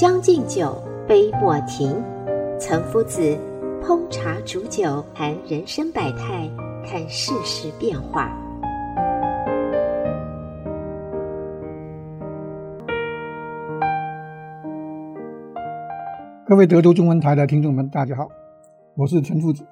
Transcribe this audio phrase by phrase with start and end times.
[0.00, 2.02] 将进酒，杯莫停。
[2.58, 3.20] 岑夫子
[3.82, 6.50] 烹茶煮酒，谈人生百态，
[6.82, 8.34] 看世事变化。
[16.46, 18.26] 各位德州中文台的听众们，大家好，
[18.94, 19.66] 我是岑夫子。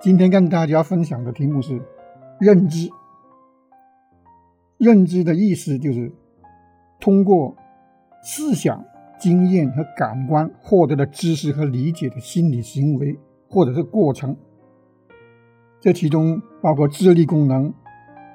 [0.00, 1.80] 今天跟大家分享的题目是
[2.40, 2.90] 认知。
[4.76, 6.10] 认知的意思就是
[6.98, 7.54] 通过
[8.24, 8.84] 思想。
[9.20, 13.16] 经验和感官获得的知识和理解的心理行为
[13.48, 14.34] 或者是过程，
[15.78, 17.72] 这其中包括智力功能、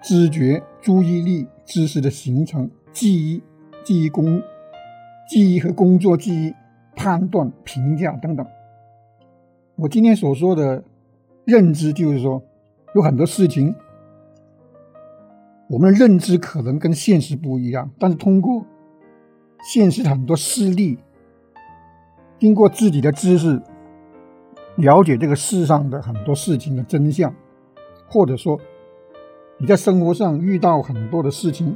[0.02, 3.42] 知觉、注意力、知识的形成、记忆、
[3.84, 4.40] 记忆工、
[5.28, 6.54] 记忆和工作记忆、
[6.96, 8.46] 判断、评价等等。
[9.78, 10.84] 我今天所说的
[11.46, 12.44] 认知，就是说
[12.94, 13.74] 有很多事情，
[15.68, 18.64] 我们的认知可能跟现实不一样，但是通过。
[19.66, 20.96] 现实很多事例，
[22.38, 23.60] 经过自己的知识
[24.76, 27.34] 了解这个世上的很多事情的真相，
[28.08, 28.60] 或者说
[29.58, 31.76] 你在生活上遇到很多的事情，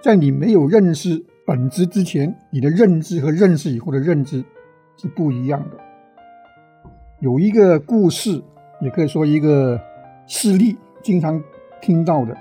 [0.00, 4.42] 在你没有认识本质之前，你的认知和认识以后的认知
[4.96, 5.76] 是不一样的。
[7.20, 8.42] 有一个故事，
[8.80, 9.78] 也可以说一个
[10.26, 11.44] 事例，经常
[11.82, 12.34] 听到的，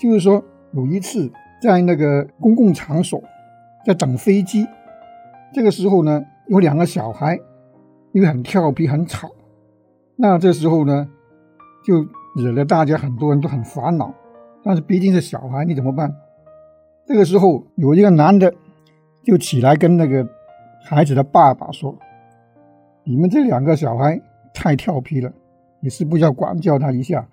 [0.00, 1.30] 就是说有一次。
[1.62, 3.22] 在那个公共场所，
[3.86, 4.66] 在等飞机，
[5.54, 7.38] 这个时候呢，有两个小孩，
[8.10, 9.30] 因为很调皮、很吵，
[10.16, 11.08] 那这时候呢，
[11.84, 14.12] 就惹得大家很多人都很烦恼。
[14.64, 16.12] 但是毕竟是小孩，你怎么办？
[17.06, 18.52] 这个时候有一个男的
[19.22, 20.26] 就起来跟那个
[20.82, 21.96] 孩子的爸爸说
[23.06, 24.20] ：“你们这两个小孩
[24.52, 25.32] 太调皮了，
[25.78, 27.24] 你是不是要管教他一下？”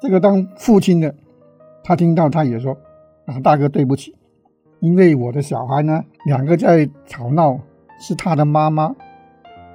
[0.00, 1.14] 这个当父亲的。
[1.82, 2.76] 他听到，他也说
[3.26, 4.14] ：“啊，大哥，对不起，
[4.80, 7.58] 因为我的小孩呢，两个在吵闹，
[7.98, 8.94] 是他的妈妈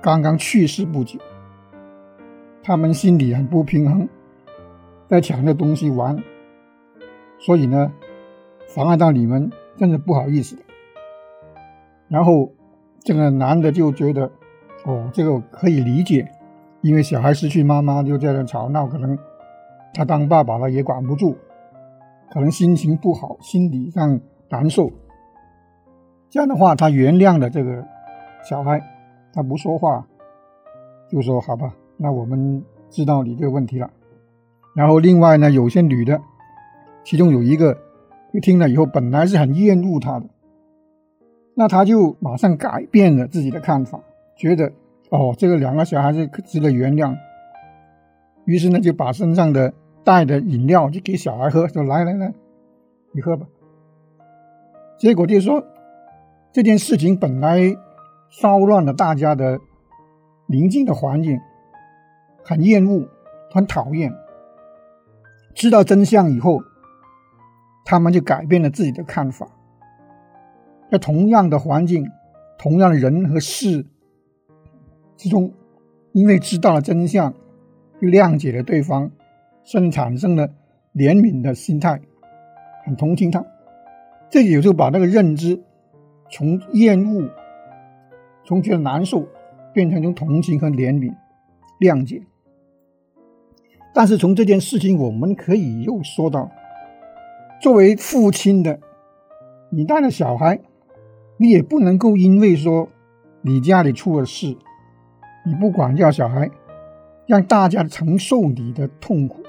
[0.01, 1.19] 刚刚去世不久，
[2.63, 4.07] 他们心里很不平衡，
[5.07, 6.17] 在抢着东西玩，
[7.39, 7.91] 所以呢，
[8.67, 10.55] 妨碍到你们，真的不好意思。”
[12.07, 12.51] 然后
[12.99, 14.31] 这个男的就觉得
[14.85, 16.31] ：“哦，这个可以理解，
[16.81, 19.17] 因为小孩失去妈妈就在那吵闹，可能
[19.91, 21.35] 他当爸爸了也管不住。”
[22.31, 24.19] 可能心情不好，心理上
[24.49, 24.91] 难受。
[26.29, 27.85] 这样的话，他原谅了这个
[28.43, 28.81] 小孩，
[29.31, 30.05] 他不说话，
[31.09, 33.89] 就说：“好吧，那我们知道你这个问题了。”
[34.75, 36.19] 然后另外呢，有些女的，
[37.05, 37.77] 其中有一个，
[38.33, 40.25] 就听了以后，本来是很厌恶他的，
[41.55, 44.01] 那他就马上改变了自己的看法，
[44.35, 44.73] 觉得
[45.09, 47.15] 哦，这个两个小孩子值得原谅。
[48.43, 49.73] 于是呢，就把身上的。
[50.05, 52.33] 带的饮料就给小孩喝，说来来来，
[53.11, 53.47] 你喝吧。
[54.97, 55.65] 结果就是说，
[56.53, 57.75] 这件事情本来
[58.29, 59.59] 骚乱了大家的
[60.45, 61.41] 宁静的环境，
[62.43, 63.09] 很厌恶，
[63.51, 64.13] 很讨厌。
[65.53, 66.61] 知道真相以后，
[67.83, 69.47] 他们就改变了自己的看法。
[70.91, 72.11] 在同样的环境、
[72.57, 73.87] 同样的人和事
[75.17, 75.51] 之中，
[76.11, 77.33] 因为知道了真相，
[77.99, 79.11] 就谅解了对方。
[79.65, 80.47] 甚至产生了
[80.93, 81.99] 怜悯的心态，
[82.85, 83.45] 很同情他。
[84.29, 85.61] 这有时候把那个认知
[86.31, 87.29] 从厌恶、
[88.45, 89.27] 从觉得难受，
[89.73, 91.13] 变成从同情和怜悯、
[91.79, 92.23] 谅解。
[93.93, 96.51] 但是从这件事情，我们可以又说到，
[97.61, 98.79] 作为父亲的，
[99.69, 100.59] 你带着小孩，
[101.37, 102.89] 你也不能够因为说
[103.41, 104.57] 你家里出了事，
[105.45, 106.51] 你不管教小孩，
[107.25, 109.44] 让大家承受你的痛苦。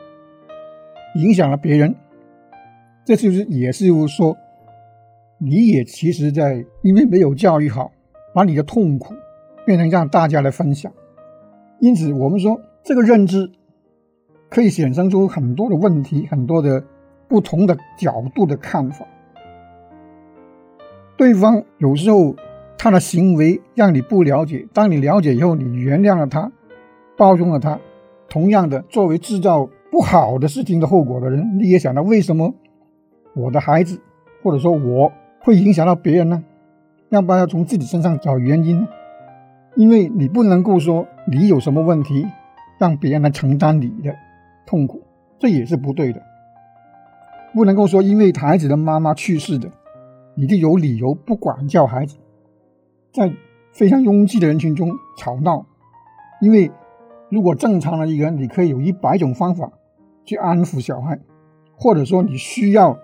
[1.16, 1.94] 影响了别人，
[3.04, 4.36] 这就是也是说，
[5.38, 7.90] 你也其实在因为没有教育好，
[8.34, 9.14] 把你的痛苦
[9.64, 10.92] 变成让大家来分享。
[11.80, 13.50] 因此，我们说这个认知
[14.48, 16.82] 可以衍生出很多的问题，很多的
[17.28, 19.06] 不同的角度的看法。
[21.16, 22.36] 对方有时候
[22.76, 26.50] 他的行为让你不了解，当你了解以后，你原谅了他，
[27.16, 27.78] 包容了他。
[28.28, 32.54] 同样的，作为制造不好的事情的后果的人，你也想到为什么
[33.34, 34.00] 我的孩子
[34.42, 36.42] 或者说我会影响到别人呢？
[37.08, 38.88] 要不要从自己身上找原因呢？
[39.76, 42.26] 因为你不能够说你有什么问题，
[42.78, 44.14] 让别人来承担你的
[44.66, 45.02] 痛苦，
[45.38, 46.22] 这也是不对的。
[47.54, 49.70] 不能够说因为孩子的妈妈去世的，
[50.34, 52.16] 你就有理由不管教孩子，
[53.12, 53.32] 在
[53.72, 55.64] 非常拥挤的人群中吵闹。
[56.42, 56.70] 因为
[57.30, 59.70] 如果正常的一个人，你可以有一百种方法
[60.24, 61.18] 去安抚小孩，
[61.76, 62.98] 或者说你需要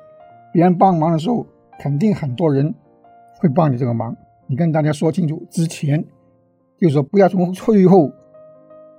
[0.53, 1.47] 别人帮忙的时候，
[1.79, 2.75] 肯定很多人
[3.39, 4.17] 会帮你这个忙。
[4.47, 6.05] 你跟大家说清楚之前。
[6.79, 8.11] 就是说，不要从最后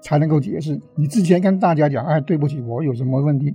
[0.02, 0.80] 才能够解释。
[0.96, 3.54] 你之前跟大家讲，哎，对不起，我有什么问题，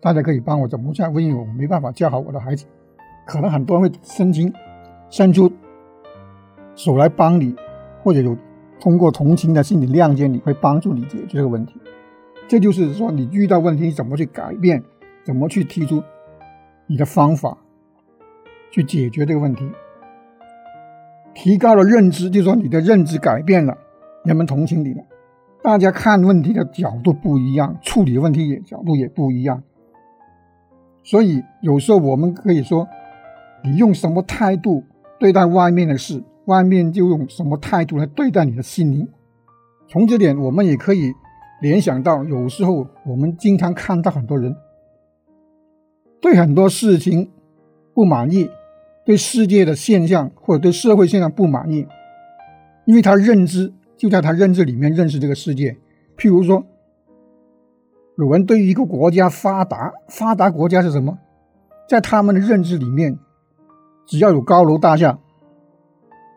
[0.00, 1.08] 大家可以帮我怎么下？
[1.10, 2.66] 因为我没办法教好我的孩子，
[3.24, 4.52] 可能很多人会伸情
[5.08, 5.48] 伸出
[6.74, 7.54] 手来帮你，
[8.02, 8.36] 或者有
[8.80, 11.74] 通过同情的心理谅解你，会帮助你解决这个问题。
[12.46, 14.82] 这就是说，你遇到问题怎么去改变，
[15.24, 16.02] 怎么去提出
[16.86, 17.58] 你的方法
[18.70, 19.68] 去解决这个问题。
[21.34, 23.76] 提高了认知，就说你的认知改变了，
[24.24, 25.02] 人们同情你了。
[25.62, 29.62] 大家看问题的角度不一样，处理问题也角度也不一样。
[31.04, 32.88] 所以有时候我们可以说，
[33.62, 34.84] 你用什么态度
[35.18, 39.08] 对待外面的事，外面就用什么态度来对待你的心灵。
[39.86, 41.12] 从这点，我们也可以
[41.62, 44.54] 联想到，有时候我们经常看到很多人
[46.20, 47.30] 对很多事情
[47.94, 48.50] 不满意。
[49.04, 51.86] 对世界的现象或者对社会现象不满意，
[52.84, 55.78] 因为他认知就在他认知里面认识这个世界。
[56.14, 56.66] 譬如说，
[58.18, 61.18] 有人对于一个国家发达，发达国家是什么？
[61.88, 63.18] 在他们的认知里面，
[64.04, 65.18] 只要有高楼大厦，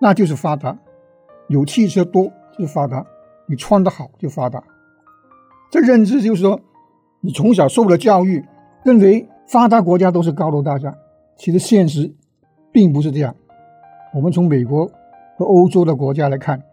[0.01, 0.75] 那就是发达；
[1.47, 3.05] 有汽车多就发达；
[3.47, 4.61] 你穿得好就发达。
[5.71, 6.59] 这认知就是说，
[7.21, 8.43] 你从小受了教育，
[8.83, 10.93] 认为发达国家都是高楼大厦，
[11.37, 12.13] 其实现实。
[12.73, 13.35] 并不是这样。
[14.13, 14.89] 我们从美国
[15.37, 16.63] 和欧洲的国家来看，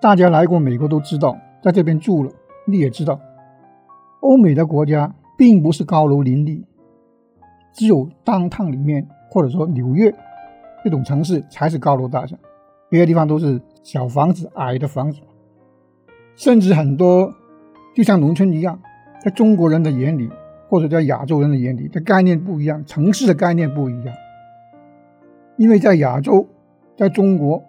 [0.00, 2.32] 大家来过美国都知道，在这边住了，
[2.66, 3.20] 你也知道，
[4.18, 6.64] 欧美的国家并不是高楼林立，
[7.72, 10.12] 只有当趟里面或者说纽约
[10.86, 12.36] 这种城市才是高楼大厦，
[12.88, 15.20] 别的地方都是小房子、矮的房子，
[16.36, 17.34] 甚至很多
[17.92, 18.80] 就像农村一样，
[19.20, 20.30] 在中国人的眼里
[20.68, 24.14] 或者在亚洲人的眼里，这概念不一样，城市的概念不一样。
[25.56, 26.46] 因为在亚洲，
[26.96, 27.64] 在中国，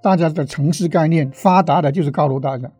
[0.00, 2.70] 大家的城市概念发达的就是高楼大厦，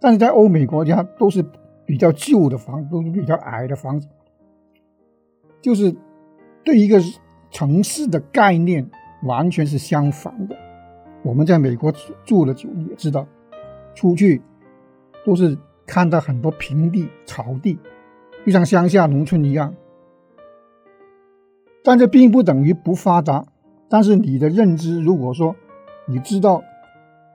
[0.00, 1.44] 但是在欧美国家都是
[1.86, 4.08] 比较旧的房子，都是比较矮的房子，
[5.62, 5.94] 就是
[6.64, 7.00] 对一个
[7.50, 8.88] 城市的概念
[9.24, 10.56] 完全是相反的。
[11.22, 11.92] 我们在美国
[12.24, 13.26] 住了久，也知道，
[13.94, 14.40] 出去
[15.24, 17.78] 都是看到很多平地、草地，
[18.46, 19.74] 就像乡下农村一样。
[21.82, 23.44] 但这并不等于不发达。
[23.88, 25.56] 但是你的认知，如果说
[26.06, 26.62] 你知道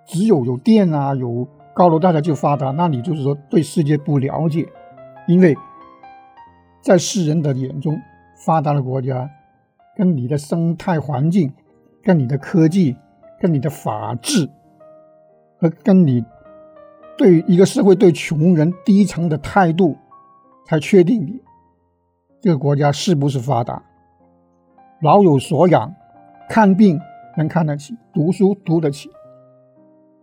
[0.08, 4.68] 只有有电啊、有高楼大厦就发达，那你就是说对世界不了解。
[5.28, 5.56] 因为
[6.82, 8.00] 在世人的眼中，
[8.46, 9.30] 发达的国家
[9.96, 11.54] 跟你的生态环境、
[12.04, 12.96] 跟你的科技、
[13.40, 14.50] 跟你的法治
[15.58, 16.24] 和跟你
[17.18, 19.98] 对一个社会对穷人低层的态度，
[20.66, 21.42] 才确定你
[22.42, 23.84] 这个国家是不是发达。
[25.02, 25.94] 老有所养。
[26.48, 27.00] 看病
[27.38, 29.10] 能看得起，读书读得起，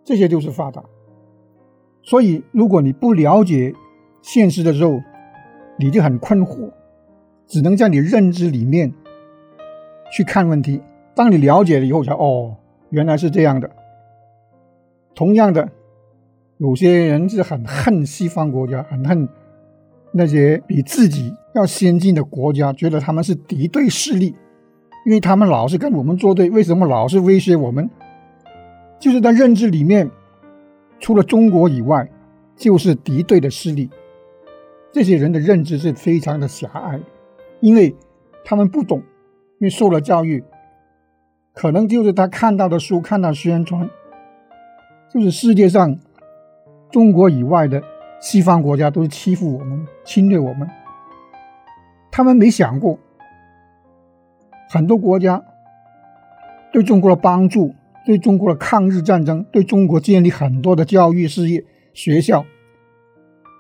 [0.05, 0.81] 这些就是发达。
[2.01, 3.75] 所以，如果你不了解
[4.23, 5.01] 现实的时候，
[5.81, 6.71] 你就很困惑，
[7.45, 8.95] 只能在你认知里面
[10.13, 10.81] 去看问题。
[11.15, 12.55] 当你了解了以后，才哦，
[12.91, 13.71] 原来是这样的。
[15.15, 15.69] 同样的，
[16.59, 19.29] 有些人是很恨西方国家，很恨
[20.13, 24.35] 那些比自己要先进的国家，觉得他们是敌对势力。
[25.05, 27.91] 因为他们老是跟我们作对，为什么老是威胁我们？
[29.01, 30.09] 就是在认知里面，
[31.01, 32.09] 除了中国以外，
[32.57, 33.91] 就是敌对的势力。
[34.93, 37.01] 这些人的认知是非常的狭隘，
[37.59, 37.93] 因为
[38.45, 39.03] 他们不懂，
[39.63, 40.43] 因为受了教育，
[41.55, 43.89] 可能就是他看到的书、看到宣传，
[45.09, 45.97] 就是世界上
[46.91, 47.81] 中国以外的
[48.21, 50.69] 西方国家都是欺负我们、侵略我们，
[52.11, 52.99] 他们没想过。
[54.69, 55.41] 很多国家
[56.73, 57.73] 对中国的帮助，
[58.05, 61.65] 对中国的抗日战争，对中国建立很多的教育事业、
[61.95, 62.45] 学校、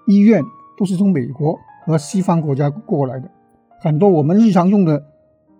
[0.08, 0.42] 医院，
[0.76, 3.30] 都是从美国和西方国家过来的。
[3.78, 5.04] 很多我们日常用的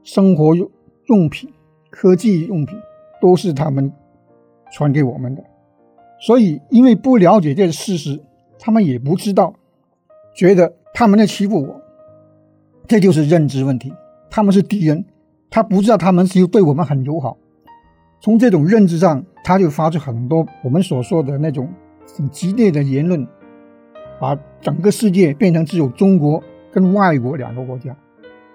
[0.03, 0.71] 生活用
[1.07, 1.53] 用品、
[1.91, 2.79] 科技用品，
[3.21, 3.93] 都是他们
[4.73, 5.43] 传给我们的。
[6.21, 8.21] 所以，因为不了解这个事实，
[8.59, 9.55] 他们也不知道
[10.35, 11.81] 觉得他们在欺负我，
[12.87, 13.93] 这就是认知问题。
[14.31, 15.05] 他们是敌人，
[15.51, 17.37] 他不知道他们是对我们很友好。
[18.21, 21.69] 从这种认知上，他就发出很多我们所说的那种
[22.17, 23.27] 很激烈的言论，
[24.21, 26.41] 把整个世界变成只有中国
[26.71, 27.97] 跟外国两个国家。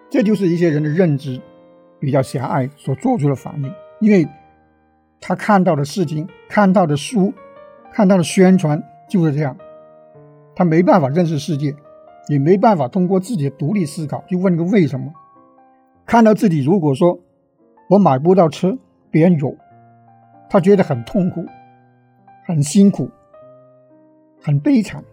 [0.09, 1.41] 这就是一些人的认知
[1.99, 4.27] 比较狭隘所做出的反应，因为
[5.19, 7.33] 他看到的事情、看到的书、
[7.91, 9.57] 看到的宣传就是这样。
[10.55, 11.75] 他没办法认识世界，
[12.29, 15.13] 也没办法通过自己的独立思考去问个为什么。
[16.05, 17.19] 看到自己如果说
[17.89, 18.77] 我买不到车，
[19.11, 19.55] 别人有，
[20.49, 21.45] 他觉得很痛苦、
[22.45, 23.09] 很辛苦、
[24.41, 25.03] 很悲惨。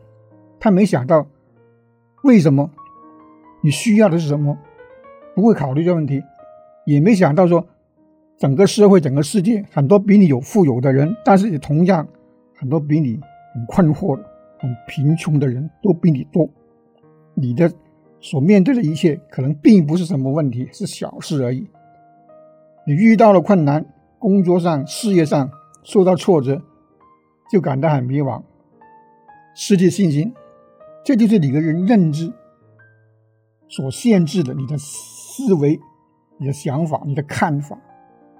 [0.60, 1.26] 他没想到
[2.22, 2.70] 为什么
[3.60, 4.56] 你需要的是什么，
[5.34, 6.22] 不会考虑这问题，
[6.86, 7.66] 也没想到说
[8.38, 12.06] 整个社会、整个世界很多比你有富有的人，但是也同样
[12.56, 13.20] 很多比你
[13.54, 14.18] 很困惑。
[14.56, 16.48] 很贫穷的人都比你多，
[17.34, 17.70] 你的
[18.18, 21.68] 所面对的一切可能并不是什么问题，是小事而已。
[22.86, 23.84] 你遇到了困难，
[24.18, 25.50] 工作上、事业上
[25.82, 26.62] 受到挫折，
[27.52, 28.40] 就感到很迷茫，
[29.54, 30.32] 失去信心，
[31.04, 32.32] 这就是你个人认知
[33.68, 34.78] 所限制的你的
[35.36, 35.80] 思维、
[36.38, 37.76] 你的想法、你的看法。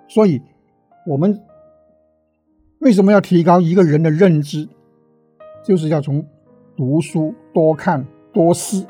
[0.07, 0.41] 所以，
[1.05, 1.43] 我们
[2.79, 4.69] 为什么要提高一个人的认知？
[5.65, 6.25] 就是要从
[6.77, 8.87] 读书多看多思，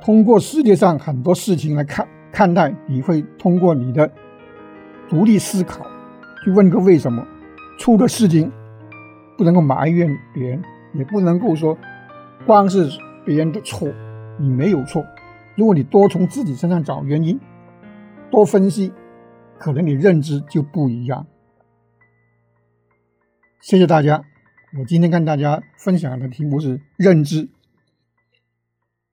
[0.00, 4.08] 通过世界上很多事情来看看待，你会通过你的
[5.08, 5.84] 独立思考
[6.44, 7.26] 去问个为什么，
[7.80, 8.52] 出的事情
[9.36, 11.76] 不能够埋怨别人，也不能够说
[12.46, 12.88] 光是
[13.24, 13.88] 别人的错，
[14.38, 15.04] 你没有错。
[15.56, 17.40] 如果你多从自己身上找原因，
[18.30, 18.92] 多分析，
[19.58, 21.26] 可能你认知就不一样。
[23.60, 24.24] 谢谢大家。
[24.78, 27.48] 我今天跟大家分享的题目是认知，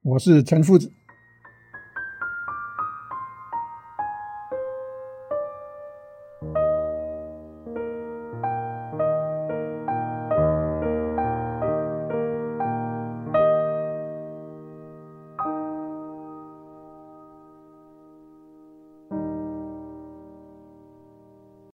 [0.02, 0.92] 我是陈夫子。